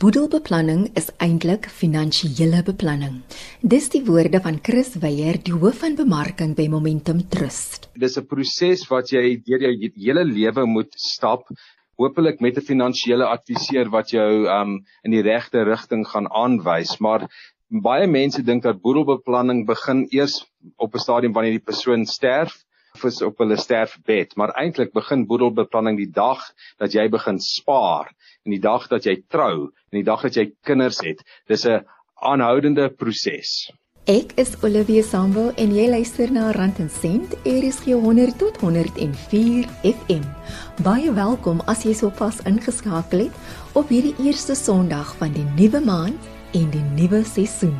[0.00, 3.18] Boedelbeplanning is eintlik finansiële beplanning.
[3.72, 7.90] Dis die woorde van Chris Weyer, die hoof van bemarking by Momentum Trust.
[8.04, 11.52] Dis 'n proses wat jy deur jou hele lewe moet stap,
[12.00, 14.72] hopelik met 'n finansiële adviseur wat jou um
[15.04, 17.28] in die regte rigting gaan aanwys, maar
[17.68, 20.40] baie mense dink dat boedelbeplanning begin eers
[20.78, 22.64] op 'n stadium wanneer die persoon sterf
[22.94, 26.40] of op hulle sterfbed, maar eintlik begin boedelbeplanning die dag
[26.78, 28.08] dat jy begin spaar
[28.44, 31.22] en die dag dat jy trou en die dag dat jy kinders het.
[31.48, 33.70] Dis 'n aanhoudende proses.
[34.08, 39.68] Ek is Olivia Sambo en jy luister na Rand en Sent, RSG 100 tot 104
[39.84, 40.24] FM.
[40.82, 46.30] Baie welkom as jy sopas ingeskakel het op hierdie eerste Sondag van die nuwe maand
[46.52, 47.76] en die nuwe seisoen.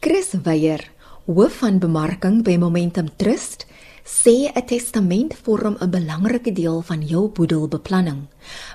[0.00, 0.90] Chris Weyer,
[1.26, 3.66] hoof van bemarking by Momentum Trust
[4.08, 8.20] sê 'n testament vorm 'n belangrike deel van jou boedelbeplanning,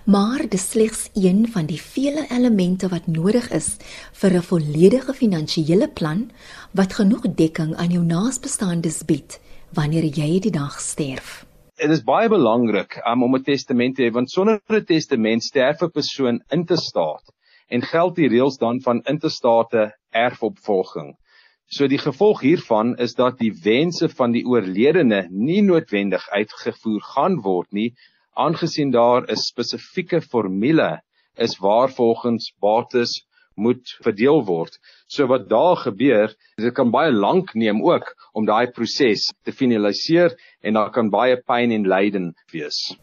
[0.06, 3.78] maar dis slegs een van die vele elemente wat nodig is
[4.20, 6.32] vir 'n volledige finansiële plan
[6.72, 9.40] wat genoeg dekking aan jou naasbestaandes bied
[9.74, 11.46] wanneer jy die dag sterf.
[11.76, 15.82] Dit is baie belangrik um, om 'n testament te hê want sonder 'n testament sterf
[15.82, 17.34] 'n persoon in te staat
[17.70, 21.18] en geld die reëls dan van intestate erfopvolging.
[21.74, 27.40] So die gevolg hiervan is dat die wense van die oorledene nie noodwendig uitgevoer gaan
[27.42, 27.96] word nie,
[28.38, 31.02] aangesien daar 'n spesifieke formule
[31.46, 33.24] is waarvolgens bates
[33.56, 34.78] moet verdeel word.
[35.08, 40.38] So wat daar gebeur, dit kan baie lank neem ook om daai proses te finaliseer
[40.62, 42.94] en daar kan baie pyn en lyding wees.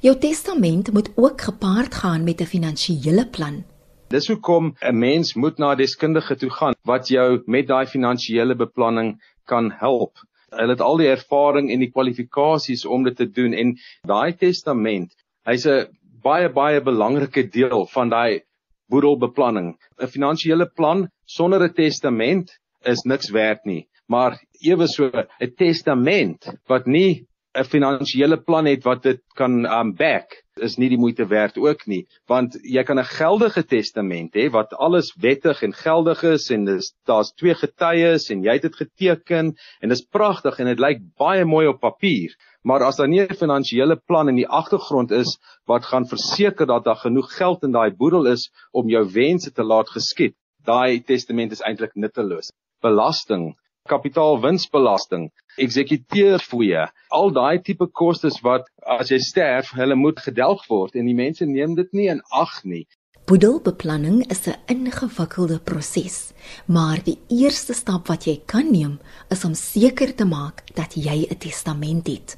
[0.00, 3.64] Jou testament moet ook gepaard gaan met 'n finansiële plan.
[4.10, 8.56] Dis hoekom 'n mens moet na 'n deskundige toe gaan wat jou met daai finansiële
[8.58, 9.10] beplanning
[9.46, 10.18] kan help.
[10.50, 15.14] Hulle het al die ervaring en die kwalifikasies om dit te doen en daai testament,
[15.46, 15.86] hy's 'n
[16.26, 18.42] baie baie belangrike deel van daai
[18.90, 19.78] boedelbeplanning.
[20.02, 22.50] 'n Finansiële plan sonder 'n testament
[22.82, 28.84] is niks werd nie, maar ewe so 'n testament wat nie 'n finansiële plan het
[28.86, 32.04] wat dit kan um back is nie die moeite werd ook nie.
[32.30, 36.94] Want jy kan 'n geldige testament hê wat alles wettig en geldig is en dis
[37.06, 41.44] daar's twee getuies en jy het dit geteken en dis pragtig en dit lyk baie
[41.44, 42.36] mooi op papier.
[42.62, 46.84] Maar as daar nie 'n finansiële plan in die agtergrond is wat gaan verseker dat
[46.84, 51.52] daar genoeg geld in daai boedel is om jou wense te laat geskied daai testament
[51.52, 52.52] is eintlik nutteloos.
[52.82, 53.56] Belasting
[53.88, 55.28] kapitaalwinsbelasting,
[55.64, 56.86] eksekuteursfooie,
[57.16, 58.68] al daai tipe kostes wat
[58.98, 62.60] as jy sterf, hulle moet gedelg word en die mense neem dit nie in ag
[62.64, 62.86] nie.
[63.30, 66.32] Boedelbeplanning is 'n ingewikkelde proses,
[66.66, 68.98] maar die eerste stap wat jy kan neem
[69.30, 72.36] is om seker te maak dat jy 'n testament het.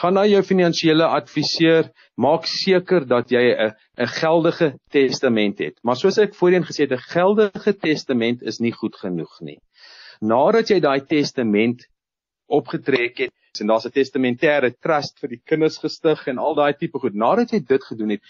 [0.00, 5.74] Gaan na jou finansiële adviseur, maak seker dat jy 'n 'n geldige testament het.
[5.82, 9.58] Maar soos ek voorheen gesê het, 'n geldige testament is nie goed genoeg nie
[10.20, 11.84] nadat jy daai testament
[12.48, 16.98] opgetrek het en daar's 'n testamentêre trust vir die kinders gestig en al daai tipe
[16.98, 17.14] goed.
[17.14, 18.22] Nadat jy dit gedoen het,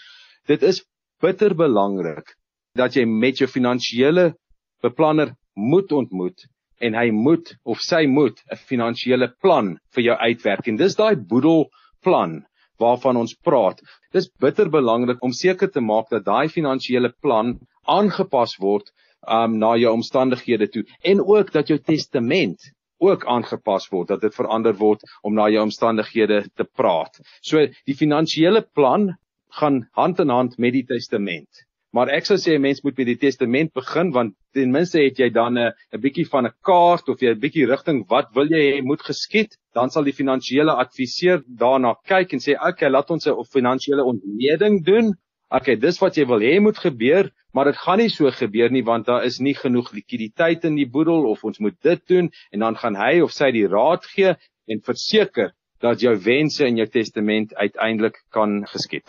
[0.47, 0.83] dit is
[1.21, 2.35] bitter belangrik
[2.75, 4.33] dat jy met jou finansiële
[4.81, 6.47] beplanner moet ontmoet
[6.79, 11.15] en hy moet of sy moet 'n finansiële plan vir jou uitwerk en dis daai
[11.15, 12.45] boedelplan
[12.79, 13.81] waarvan ons praat.
[14.13, 18.91] Dis bitter belangrik om seker te maak dat daai finansiële plan aangepas word
[19.27, 24.35] um na jou omstandighede toe en ook dat jou testament ook aangepas word dat dit
[24.35, 27.19] verander word om na jou omstandighede te praat.
[27.41, 29.13] So die finansiële plan
[29.59, 31.65] gaan hand in hand met die testament.
[31.95, 35.17] Maar ek sou sê 'n mens moet met die testament begin want ten minste het
[35.17, 38.45] jy dan 'n 'n bietjie van 'n kaart of jy 'n bietjie rigting wat wil
[38.45, 42.89] jy hê moet geskied, dan sal die finansiële adviseur daarna kyk en sê, "Oké, okay,
[42.89, 45.15] laat ons 'n finansiële ontleding doen
[45.49, 48.83] okay, dis wat jy wil hê moet gebeur, maar dit gaan nie so gebeur nie
[48.85, 52.65] want daar is nie genoeg likwiditeit in die boedel of ons moet dit doen en
[52.65, 54.35] dan gaan hy of sy die raad gee
[54.69, 59.07] en verseker dat jou wense in jou testament uiteindelik kan geskied.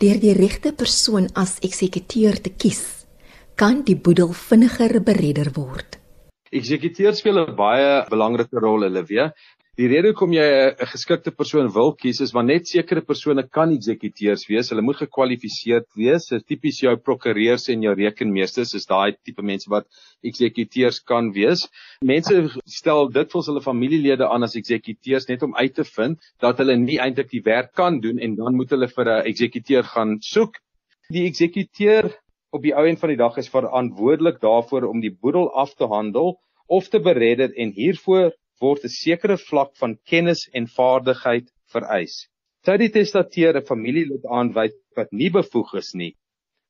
[0.00, 3.04] Deur die regte persoon as eksekuteur te kies,
[3.54, 5.98] kan die boedel vinniger beredder word.
[6.52, 9.32] Eksekuteurs speel 'n baie belangrike rol, Olivia.
[9.80, 10.46] Die rede hoekom jy
[10.84, 14.68] 'n geskikte persoon wil kies is want net sekere persone kan eksekuteurs wees.
[14.68, 16.26] Hulle moet gekwalifiseerd wees.
[16.28, 19.86] Dis tipies jou prokureurs en jou rekenmeesters is daai tipe mense wat
[20.28, 21.64] eksekuteurs kan wees.
[22.04, 22.36] Mense
[22.68, 27.00] stel dikwels hulle familielede aan as eksekuteurs net om uit te vind dat hulle nie
[27.00, 30.60] eintlik die werk kan doen en dan moet hulle vir 'n eksekuteur gaan soek.
[31.08, 32.12] Die eksekuteur
[32.52, 35.88] op die ou end van die dag is verantwoordelik daarvoor om die boedel af te
[35.88, 36.36] handel
[36.68, 38.32] of te beredder en hiervoor
[38.64, 42.28] word 'n sekere vlak van kennis en vaardigheid vereis.
[42.64, 46.12] Sou die testateur 'n familielid aanwys wat nie bevoeg is nie,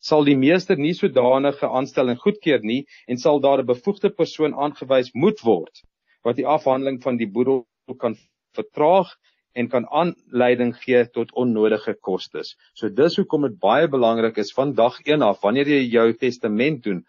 [0.03, 5.13] sal die meester nie sodanige aanstelling goedkeur nie en sal daar 'n bevoegde persoon aangewys
[5.15, 5.83] moet word
[6.25, 7.67] wat die afhandeling van die boedel
[7.99, 8.17] kan
[8.55, 9.11] vertraag
[9.55, 12.57] en kan aanleiding gee tot onnodige kostes.
[12.75, 16.83] So dis hoekom dit baie belangrik is van dag 1 af wanneer jy jou testament
[16.85, 17.05] doen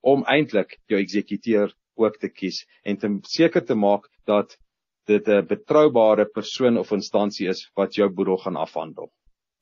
[0.00, 4.58] om eintlik jou eksekuteur ook te kies en te seker te maak dat
[5.06, 9.10] dit 'n betroubare persoon of instansie is wat jou boedel gaan afhandel.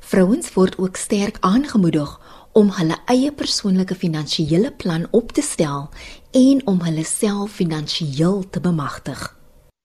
[0.03, 2.11] Vrouens word ook sterk aangemoedig
[2.53, 5.89] om hulle eie persoonlike finansiële plan op te stel
[6.33, 9.23] en om hulle self finansiëel te bemagtig.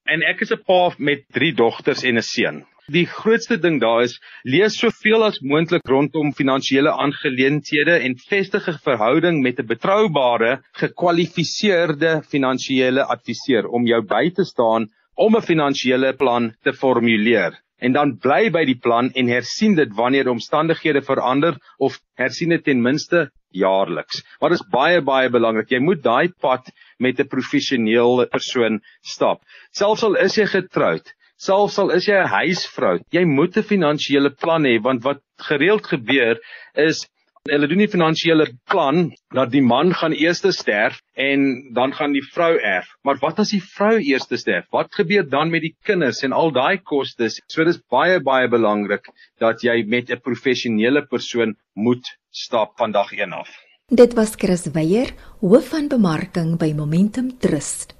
[0.04, 2.66] En ek is 'n pa met 3 dogters en 'n seun.
[2.90, 4.16] Die grootste ding daar is
[4.50, 12.24] lees soveel as moontlik rondom finansiële aangeleenthede en vestig 'n verhouding met 'n betroubare, gekwalifiseerde
[12.32, 17.60] finansiële adviseur om jou by te staan om 'n finansiële plan te formuleer.
[17.78, 22.64] En dan bly by die plan en hersien dit wanneer omstandighede verander of hersien dit
[22.64, 24.24] ten minste jaarliks.
[24.40, 25.70] Maar dit is baie baie belangrik.
[25.70, 29.42] Jy moet daai pad met 'n professionele persoon stap.
[29.72, 34.32] Selfs al is jy getroud, selfs al is jy 'n huisvrou, jy moet 'n finansiële
[34.42, 36.40] plan hê want wat gereeld gebeur
[36.76, 37.08] is
[37.48, 42.26] hulle doen nie finansiële plan dat die man gaan eers sterf en dan gaan die
[42.34, 42.88] vrou erf.
[43.04, 44.68] Maar wat as die vrou eers sterf?
[44.72, 47.40] Wat gebeur dan met die kinders en al daai kostes?
[47.48, 49.08] So dis baie baie belangrik
[49.40, 53.50] dat jy met 'n professionele persoon moet stap van dag 1 af.
[53.90, 57.99] Dit was Chris Weyer, hoof van bemarking by Momentum Trust.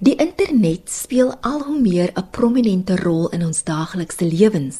[0.00, 4.76] Die internet speel al hoe meer 'n prominente rol in ons daaglikse lewens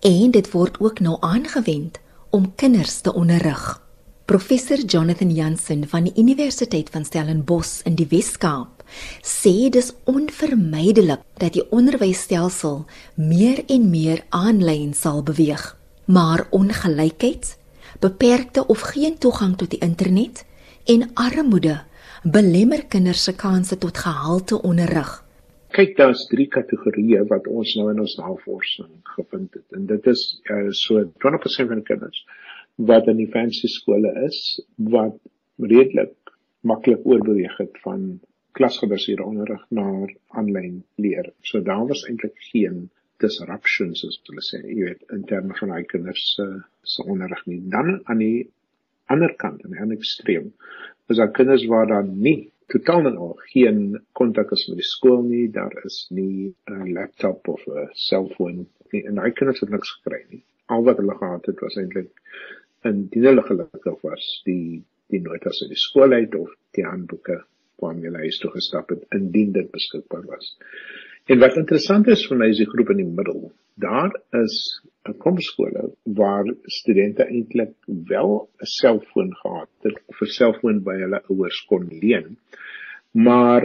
[0.00, 1.98] en dit word ook nou aangewend
[2.30, 3.82] om kinders te onderrig.
[4.24, 8.84] Professor Jonathan Jansen van die Universiteit van Stellenbosch in die Wes-Kaap
[9.22, 17.56] sê dis onvermydelik dat die onderwysstelsel meer en meer aanlyn sal beweeg, maar ongelykheid,
[17.98, 20.44] beperkte of geen toegang tot die internet
[20.84, 21.84] en armoede
[22.22, 25.10] belemmer kinders se kansse tot gehalte onderrig.
[25.72, 29.66] Kyk, daar's drie kategorieë wat ons nou in ons navorsing gevind het.
[29.76, 32.24] En dit is uh, so 20% van kinders
[32.90, 35.16] wat in die fancy skole is wat
[35.60, 36.16] redelik
[36.66, 38.20] maklik oorbeweeg het van
[38.58, 39.86] klasgebaseerde onderrig na
[40.36, 41.32] aanlyn leer.
[41.40, 42.88] So daar was eintlik geen
[43.20, 47.44] disruptions as hulle sê, jy weet, in terme van daai kinders se uh, se onderrig
[47.46, 47.60] nie.
[47.72, 48.48] Dan aan die
[49.12, 50.52] ander kant, aan die ander ekstreem,
[51.10, 53.80] is daar kinders waar daar nie totaal en al geen
[54.12, 59.02] kontak is met die skool nie, daar is nie 'n laptop of 'n selfoon nie
[59.06, 60.42] en daai kinders het niks gekry nie.
[60.66, 62.10] Al wat hulle gehad het was eintlik
[62.84, 67.42] in die hulle gelukkig was die die notas uit die skool uit of die handboeke
[67.82, 70.56] waarmee hulle huis toe gestap het indien dit beskikbaar was.
[71.26, 73.52] En wat interessant is vir my is die groep in die middel.
[73.74, 74.54] Daar is
[75.08, 75.82] 'n komskole
[76.18, 76.46] waar
[76.78, 77.74] studente eintlik
[78.12, 82.36] wel 'n selfoon gehad het of 'n selfoon by hulle ouers kon leen.
[83.26, 83.62] Maar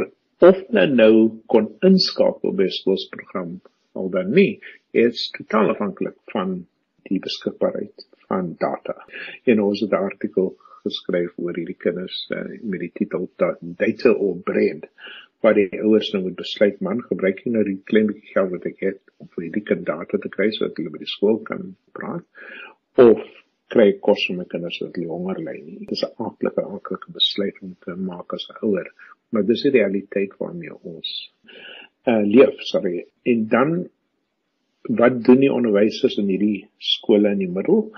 [0.49, 1.15] of hulle nou
[1.53, 3.51] kon inskakel by 'n skoolprogram
[3.99, 4.53] al dan nie,
[4.91, 6.67] is totaal afhanklik van
[7.09, 8.95] die beskikbaarheid van data.
[9.43, 13.29] En ons het 'n artikel geskryf oor hierdie kinders uh, met die titel
[13.81, 14.87] Data or Bread
[15.45, 18.69] waar die ouers nou moet besluit man gebruik jy nou die klein bietjie geld wat
[18.71, 21.75] ek het om vir die kind data te kry sodat hulle by die skool kan
[21.97, 22.25] praat?
[23.01, 23.21] Of
[23.73, 25.79] kry kos vir my kinders wat hulle honger ly nie?
[25.83, 28.89] Dit is 'n aardige aardige besluit om te maak as 'n ouer
[29.35, 31.11] maar dis die realiteit waarmee ons
[32.07, 33.05] uh, leef sorry.
[33.23, 33.73] En dan
[34.99, 37.89] wat doen die onderwysers in hierdie skole in die middel?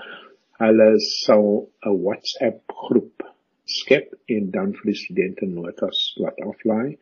[0.58, 3.26] Hulle sal 'n WhatsApp groep
[3.68, 6.96] skep en dan vir die studente notas laat aflaai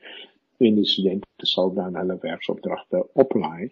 [0.59, 3.71] en die studente sal dan hulle werksopdragte oplaai.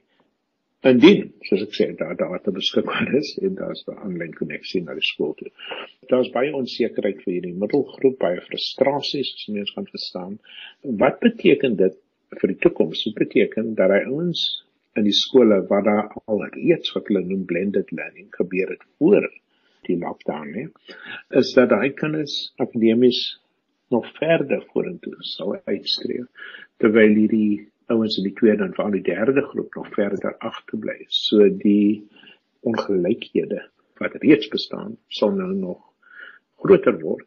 [0.85, 4.95] Indien, soos ek sê, daar data beskikbaar is en daar is 'n aanlyn koneksie na
[4.99, 5.51] die skool toe.
[6.11, 10.39] Daar's baie onsekerheid vir hierdie middelgroep, baie frustrasies, as mens kan verstaan.
[10.83, 11.97] Wat beteken dit
[12.41, 13.05] vir die toekoms?
[13.05, 14.45] Dit beteken dat hy ouens
[14.97, 19.31] in die skole waar daar al reeds wat hulle noem blended learning gebeur het voor
[19.89, 20.67] die lockdown, hè,
[21.41, 23.41] is dat daai kinders akademies
[23.93, 26.51] nog verder vorentoe sal uitstreef
[26.83, 31.05] terwyl hierdie ouens in die tweede en veral die derde groep nog verder agterbly.
[31.09, 32.05] So die
[32.65, 33.61] ongelykhede
[34.01, 35.81] wat reeds bestaan sal nou nog
[36.65, 37.27] groter word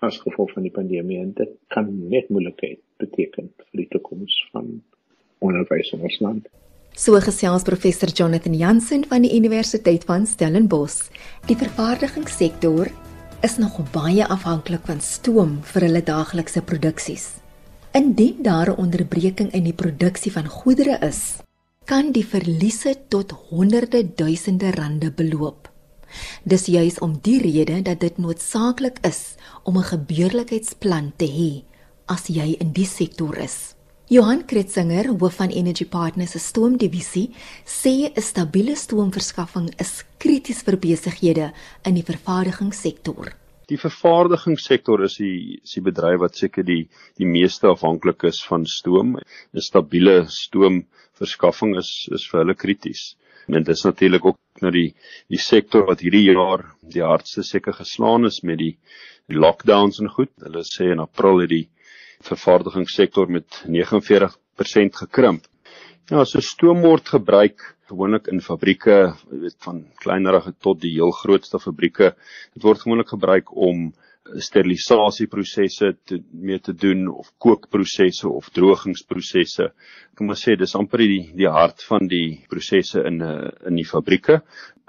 [0.00, 4.78] as gevolg van die pandemie en dit kan net moeilikheid beteken vir die toekoms van
[5.44, 6.48] onderwys in ons land.
[6.96, 11.10] So gesels professor Jonathan Jansen van die Universiteit van Stellenbosch.
[11.46, 12.90] Die vervaardigingssektor
[13.40, 17.40] is nog baie afhanklik van stoom vir hulle daaglikse produksies.
[17.96, 21.40] Indien daar 'n onderbreking in die produksie van goedere is,
[21.84, 25.70] kan die verliese tot honderde duisende rande beloop.
[26.44, 31.64] Dis juis om die rede dat dit noodsaaklik is om 'n gebeurlikheidsplan te hê
[32.06, 33.74] as jy in die sektor is.
[34.10, 37.28] Johan Kretzinger, hoof van Energy Partners se stoomdivisie,
[37.62, 41.52] sê 'n stabiele stoomverskaffing is krities vir besighede
[41.86, 43.30] in die vervaardigingssektor.
[43.70, 46.88] Die vervaardigingssektor is die is die bedryf wat seker die
[47.22, 49.14] die meeste afhanklik is van stoom.
[49.54, 53.14] 'n Stabiele stoomverskaffing is is vir hulle krities.
[53.46, 54.94] En dit is natuurlik ook nou die
[55.28, 58.76] die sektor wat hierdie jaar die hardste seker geslaan is met die,
[59.28, 60.34] die lockdowns en goed.
[60.42, 61.68] Hulle sê in April het die
[62.26, 65.46] vervaardigingssektor met 49% gekrimp.
[66.10, 71.58] Ja, so stoom word gebruik gewoonlik in fabrieke, weet van kleinerige tot die heel grootste
[71.62, 72.14] fabrieke.
[72.54, 73.90] Dit word gewoonlik gebruik om
[74.38, 79.70] sterilisasieprosesse te mee te doen of kookprosesse of drogingsprosesse.
[80.12, 83.80] Ek moet sê dis amper die die hart van die prosesse in 'n eh, in
[83.80, 84.42] die fabrieke.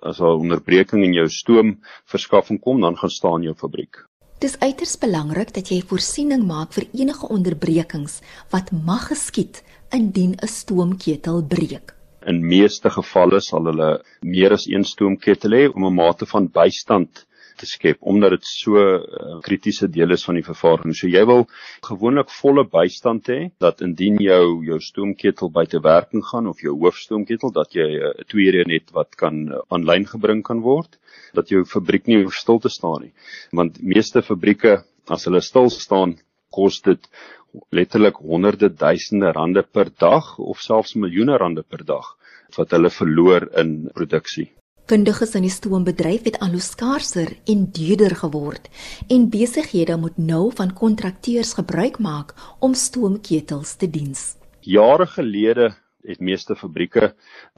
[0.03, 4.05] As 'n onderbreking in jou stoomverskaffing kom, dan gaan staan jou fabriek.
[4.41, 8.15] Dis uiters belangrik dat jy voorsiening maak vir enige onderbrekings
[8.49, 9.59] wat mag geskied
[9.93, 11.93] indien 'n stoomketel breek.
[12.25, 13.89] In meeste gevalle sal hulle
[14.21, 17.25] meer as een stoomketel hê om 'n mate van bystand
[17.61, 20.95] te skep omdat dit so 'n uh, kritiese deel is van die vervaardiging.
[20.97, 21.45] So jy wil
[21.89, 27.51] gewoonlik volle bystand hê dat indien jou jou stoomketel buite werking gaan of jou hoofstoomketel
[27.59, 30.97] dat jy 'n uh, tweeëreen het wat kan uh, aanlyn gebring kan word
[31.33, 33.13] dat jou fabriek nie hoef stil te staan nie.
[33.51, 36.17] Want meeste fabrieke as hulle stil staan,
[36.51, 37.07] kos dit
[37.69, 42.17] letterlik honderde duisende rande per dag of selfs miljoene rande per dag
[42.57, 44.51] wat hulle verloor in produksie.
[44.91, 48.65] Kundiges in die stoombedryf het al hoe skaarser en duurder geword
[49.15, 54.25] en besighede moet nou van kontrakteurs gebruik maak om stoomketels te diens.
[54.67, 55.69] Jare gelede
[56.03, 57.13] het meeste fabrieke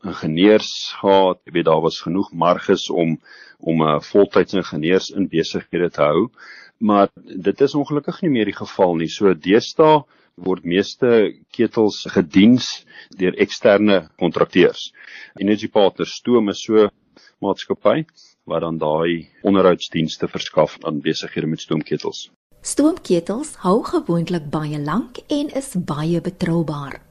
[0.06, 1.42] ingenieurs gehad.
[1.50, 3.18] Jy weet daar was genoeg marges om
[3.58, 6.30] om 'n uh, voltydse ingenieurs in besighede te hou.
[6.78, 9.10] Maar dit is ongelukkig nie meer die geval nie.
[9.10, 10.04] So deesdae
[10.36, 12.86] word meeste ketels gediens
[13.18, 14.94] deur eksterne kontrakteurs.
[15.36, 16.90] Energy Partners stoom is so
[17.44, 18.06] maatskappy
[18.50, 22.30] wat dan daai onderhoudsdienste verskaf aan besighede met stoomketels.
[22.64, 27.02] Stoomketels hou gewoonlik baie lank en is baie betroubaar.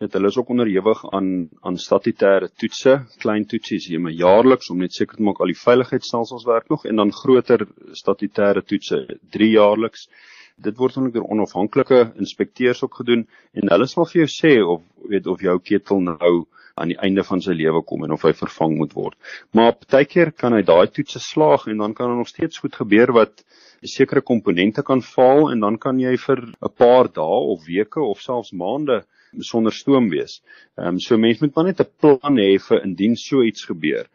[0.00, 1.28] Dit hulle is ook onderhewig aan
[1.60, 5.56] aan statutêre toetse, klein toetsies hier maar jaarliks om net seker te maak al die
[5.56, 7.64] veiligheidsstelsels werk nog en dan groter
[8.00, 8.98] statutêre toetse,
[9.36, 10.08] 3 jaarliks.
[10.56, 14.84] Dit word dan deur onafhanklike inspekteurs ook gedoen en hulle sal vir jou sê of
[15.08, 16.34] weet of jou ketel nou
[16.76, 19.16] aan die einde van sy lewe kom en of hy vervang moet word.
[19.56, 23.14] Maar partykeer kan hy daai toetse slaag en dan kan er nog steeds goed gebeur
[23.16, 23.44] wat
[23.86, 28.20] sekere komponente kan faal en dan kan jy vir 'n paar dae of weke of
[28.20, 29.04] selfs maande
[29.40, 30.42] sonder stoom wees.
[30.78, 34.06] Ehm um, so mense moet maar net 'n plan hê vir indien so iets gebeur.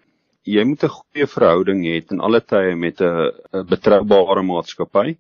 [0.50, 5.13] Jy moet 'n goeie verhouding hê in alle tye met 'n betroubare maatskappy.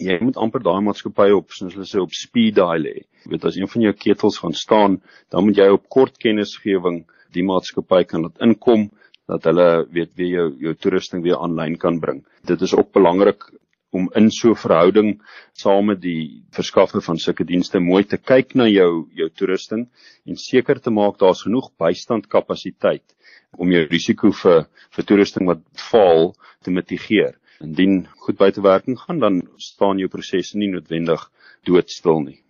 [0.00, 3.06] Jy moet amper daai maatskappy op soos hulle sê op speed dial hê.
[3.22, 5.00] Jy weet as een van jou ketels gaan staan,
[5.30, 8.90] dan moet jy op kort kennisgewing die maatskappy kan laat inkom
[9.28, 12.24] dat hulle weet wie jou jou toerusting weer aanlyn kan bring.
[12.44, 13.46] Dit is ook belangrik
[13.92, 18.56] om in so 'n verhouding saam met die verskaffer van sulke dienste mooi te kyk
[18.56, 19.86] na jou jou toerusting
[20.26, 23.13] en seker te maak daar's genoeg bystandkapasiteit
[23.58, 27.34] om jou risiko vir vir toerusting wat faal te mitigeer.
[27.60, 31.30] Indien goed buite werking gaan, dan staan jou prosesse nie noodwendig
[31.64, 32.40] doodstil nie.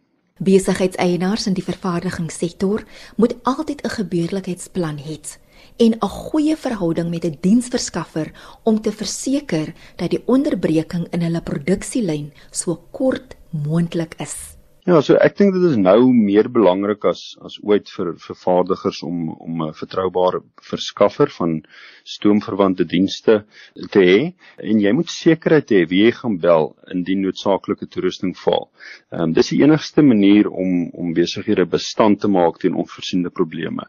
[0.42, 2.82] Besigheidseienaars in die vervaardigingssektor
[3.16, 5.18] moet altyd 'n gebeurlikheidsplan hê
[5.76, 8.32] en 'n goeie verhouding met 'n diensverskaffer
[8.64, 14.53] om te verseker dat die onderbreking in hulle produksielyn so kort moontlik is.
[14.85, 19.31] Ja, so ek dink dit is nou meer belangrik as as ooit vir vervaardigers om
[19.33, 21.55] om 'n vertroubare verskaffer van
[22.14, 23.37] stoomverwante dienste
[23.95, 24.19] te hê
[24.73, 28.69] en jy moet sekerheid hê wie jy gaan bel indien noodsaaklike toerusting val.
[29.12, 33.88] Ehm um, dis die enigste manier om om besighede bestand te maak teen onvoorsiene probleme.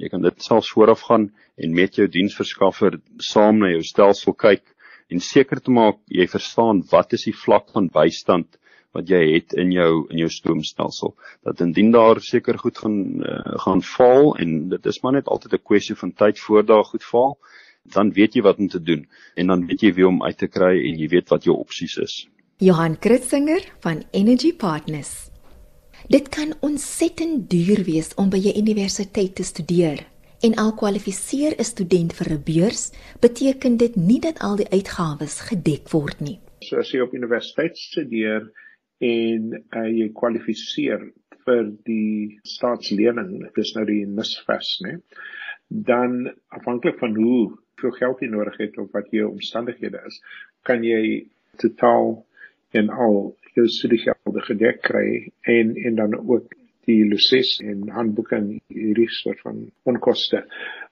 [0.00, 1.28] Jy kan dit selfs vooraf gaan
[1.58, 4.64] en met jou diensverskaffer saam na jou stelsel kyk
[5.10, 8.56] en seker te maak jy verstaan wat is die vlak van bystand
[8.96, 11.14] wat jy het in jou in jou stoomstelsel.
[11.46, 15.52] Dat indien daar seker goed gaan uh, gaan val en dit is maar net altyd
[15.52, 17.38] 'n kwessie van tyd voor daar goed val,
[17.82, 20.46] dan weet jy wat om te doen en dan weet jy wie om uit te
[20.46, 22.28] kry en jy weet wat jou opsies is.
[22.58, 25.30] Johan Kritzinger van Energy Partners.
[26.08, 30.06] Dit kan ontsettend duur wees om by 'n universiteit te studeer.
[30.40, 35.40] En al kwalifiseer 'n student vir 'n beurs, beteken dit nie dat al die uitgawes
[35.40, 36.38] gedek word nie.
[36.60, 38.50] So as jy op universiteit studeer
[39.00, 41.08] en uh, jy kwalifiseer
[41.46, 44.98] vir die staatslening, dis nou die NSFAS, né?
[45.70, 50.18] Dan afhanklik van hoe veel geld jy nodig het of wat jou omstandighede is,
[50.68, 51.30] kan jy
[51.62, 52.18] totaal
[52.76, 53.20] en al
[53.56, 55.06] jou studiegelde gedek kry
[55.48, 56.52] en en dan ook
[56.88, 60.44] die luses en handboeke en hierdie soort van onkoste.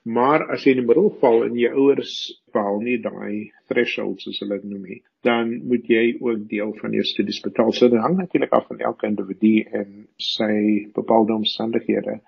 [0.09, 2.13] Maar as jy in die middel val en jou ouers
[2.57, 6.95] behaal nie daai thresholds soos hulle dit noem nie, dan moet jy ook deel van
[6.97, 7.75] jou studies betaal.
[7.77, 10.55] So dit hang natuurlik af van elke individu en sy
[10.97, 12.21] bepaalde omstandighede.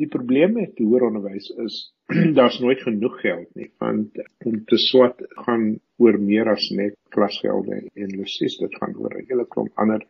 [0.00, 1.78] Die probleem met hoër onderwys is
[2.38, 5.66] daar's nooit genoeg geld nie want om te swat gaan
[6.00, 10.06] oor meer as net klasgelde en lusies dit gaan oor 'n hele klomp ander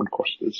[0.00, 0.50] onkoste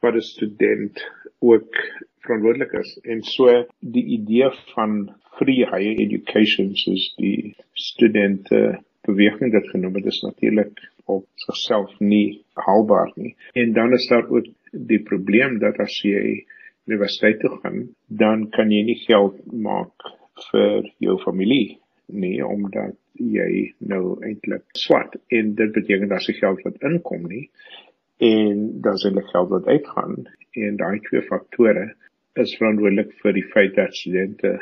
[0.00, 1.04] wat 'n student
[1.50, 1.80] ook
[2.24, 2.98] verantwoordelik is.
[3.02, 4.98] En so die idee van
[5.38, 8.60] free higher education soos die studente
[9.06, 13.36] beweging dit genoem het is natuurlik op sigself nie haalbaar nie.
[13.52, 16.44] En dan is daar ook die probleem dat as jy
[16.86, 20.12] universiteit toe gaan, dan kan jy nie geld maak
[20.50, 25.16] vir jou familie nie omdat jy nou eintlik swat.
[25.32, 27.48] En dit beteken dat se geld wat inkom nie
[28.22, 30.26] en dan se geld wat uitgaan.
[30.52, 31.94] En daai twee faktore
[32.36, 34.58] is verantwoordelik vir die feit dat studente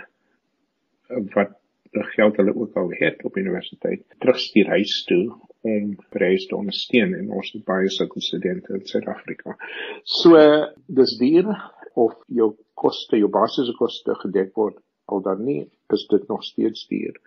[1.34, 1.58] wat
[1.94, 5.24] die geld hulle ook al het op universiteit terugstuur huis toe
[5.64, 7.14] om reis te ondersteun.
[7.14, 9.56] En ons het baie sulke studente in Suid-Afrika.
[10.02, 10.38] So
[10.86, 11.52] dis duur
[11.94, 16.86] of jou koste, jou basiese koste gedek word al dan nie, is dit nog steeds
[16.88, 17.20] duur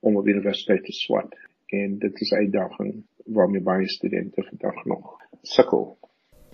[0.00, 1.34] om op universiteit te swat
[1.72, 5.96] en dit is 'n uitdaging waarmee baie studente vandag nog sukkel.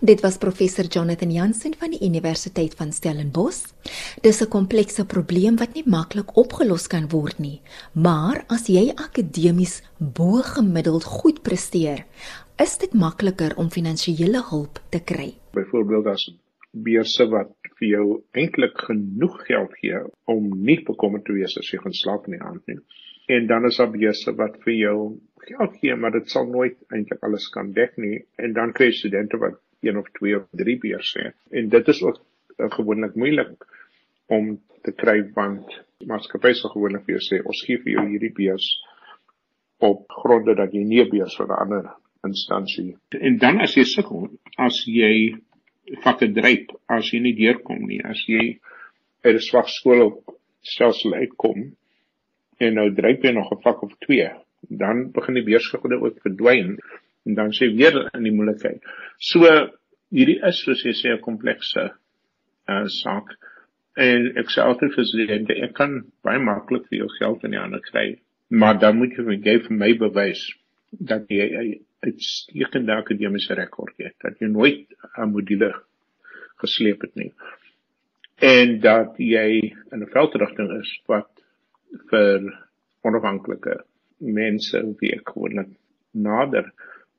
[0.01, 3.65] Dit was professor Jonathan Jansen van die Universiteit van Stellenbosch.
[4.21, 7.61] Dis 'n komplekse probleem wat nie maklik opgelos kan word nie,
[7.93, 12.07] maar as jy akademies bo gemiddeld goed presteer,
[12.57, 15.35] is dit makliker om finansiële hulp te kry.
[15.53, 16.31] Byvoorbeeld as
[16.73, 18.05] beurse wat vir jou
[18.37, 20.01] eintlik genoeg geld gee
[20.31, 22.79] om nie bekommerd te wees as jy gaan slaap in die aand nie.
[23.29, 24.99] En dan is daar beurse wat vir jou
[25.49, 28.23] geld gee, maar dit sal nooit eintlik alles kan dek nie.
[28.37, 31.37] En dan kry jy studente wat een of twee of drie beurse het.
[31.51, 33.53] En dit is ook uh, gewoonlik moeilik
[34.27, 35.73] om te kry want
[36.07, 38.69] maatskappye sal gewoonlik vir jou sê ons gee vir jou hierdie beurs
[39.85, 41.91] op gronde dat jy nie 'n beurs vir 'n ander
[42.27, 42.97] instansie.
[43.11, 45.37] En dan as jy sukkel, as jy
[46.05, 48.01] vakke dryp as jy nie deurkom nie.
[48.05, 48.59] As jy
[49.25, 51.73] uit 'n swak skool op stelsel uitkom
[52.59, 54.31] en nou dryp jy nog 'n vak of 2,
[54.69, 56.79] dan begin die beursgelde ook verdwyn
[57.27, 58.83] en dan sê weer in die moeilikheid.
[59.19, 59.45] So
[60.11, 61.91] hierdie is soos jy sê 'n komplekse
[62.69, 63.37] uh, saak.
[63.97, 67.61] En ek sê altyd vir studente, ek kan baie maklik vir jou geld in die
[67.61, 70.55] hande kry, maar dan moet jy vir my bewys
[70.91, 75.73] dat jy uitstekende akademiese rekord het dat jy nooit 'n module
[76.63, 77.33] gesleep het nie.
[78.41, 81.31] En dat jy in 'n veldrigting is wat
[82.11, 82.41] vir
[83.03, 83.85] onafhanklike
[84.19, 85.69] mense wie ek gewoonlik
[86.13, 86.73] nader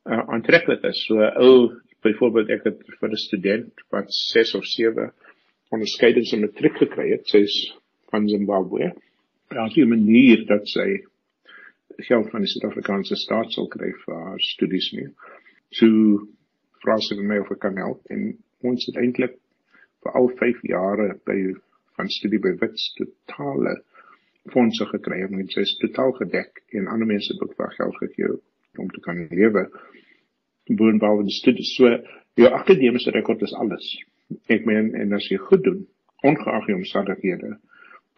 [0.05, 1.05] uh, aantreklik is.
[1.05, 5.11] So ou byvoorbeeld ek het vir 'n student wat 6 of 7
[5.69, 7.57] onderskeidings in matriek gekry het sy is
[8.11, 8.93] van Zimbabwe
[9.49, 11.03] daar is 'n manier dat sy
[12.07, 15.07] geld van die Suid-Afrikaanse staat sal kry vir haar studies nie.
[15.75, 15.87] So
[16.83, 18.31] vra sy my of ek kan help en
[18.69, 19.37] ons het eintlik
[20.03, 21.37] vir al 5 jare by
[21.99, 23.75] van studie by Wits totale
[24.53, 28.31] fondse gekry en dit is totaal gedek en ander mense het ook vir geld gegee
[28.79, 29.65] om te kan lewe.
[30.69, 31.73] Boonbou en studies.
[31.75, 31.91] So
[32.39, 33.91] jou akademiese rekord is alles.
[34.47, 35.83] Ek meen en as jy goed doen,
[36.23, 37.57] ongeag jou omstandighede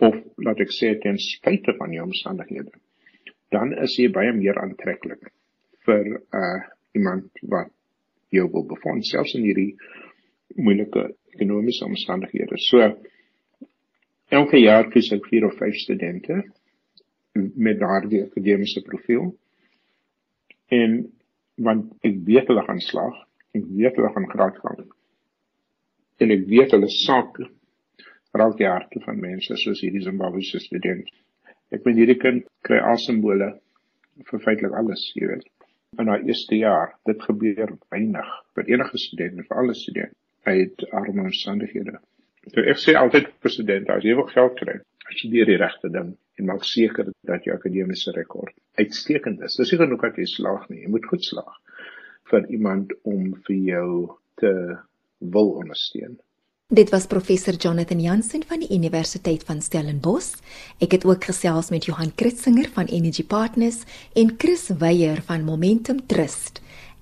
[0.01, 2.73] of laat ek sê ten spyte van jou omstandighede
[3.51, 5.31] dan is jy baie meer aantreklik
[5.87, 6.59] vir uh
[6.91, 7.69] iemand wat
[8.35, 9.77] jou wil befonds selfs in hierdie
[10.59, 11.05] moeilike
[11.37, 12.57] ekonomiese omstandighede.
[12.59, 12.83] So
[14.31, 16.41] elke jaar kies ek 4 of 5 studente
[17.35, 19.31] met daardie akademiese profiel.
[20.67, 20.99] En
[21.55, 23.17] want ek weet hulle gaan slaag,
[23.55, 24.85] ek weet hulle gaan graad gaan.
[26.23, 27.39] En ek weet hulle saak
[28.31, 31.07] raak die harte van mense soos hierdie Zimbabwese student.
[31.71, 33.53] Ek meen hierdie kind kry al simbole
[34.27, 35.47] vir feitelik alles, jy weet.
[35.99, 36.93] in haar eerste jaar.
[37.03, 40.15] Dit gebeur weinig vir enige student en vir alle studente
[40.47, 41.99] uit arme omstandighede.
[42.53, 44.77] So ek sê altyd vir studente as jy wil geld kry,
[45.09, 49.59] as jy die regte ding en maak seker dat jou akademiese rekord uitstekend is.
[49.59, 51.59] Dis nie genoeg dat jy slaag nie, jy moet goed slaag
[52.31, 53.91] vir iemand om vir jou
[54.41, 54.53] te
[55.19, 56.15] wil ondersteun.
[56.73, 60.37] Dit was professor Jonathan Jansen van die Universiteit van Stellenbosch.
[60.79, 63.81] Ek het ook gesels met Johan Kritzinger van Energy Partners
[64.15, 66.61] en Chris Weyer van Momentum Trust.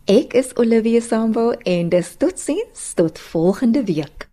[0.10, 4.29] Ek is Olivia Sambo en dis totsiens tot volgende week.